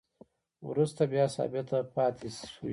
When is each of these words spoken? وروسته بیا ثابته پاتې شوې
وروسته 0.69 1.01
بیا 1.11 1.25
ثابته 1.35 1.77
پاتې 1.93 2.27
شوې 2.51 2.69